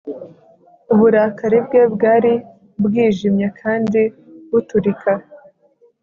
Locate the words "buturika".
4.51-5.11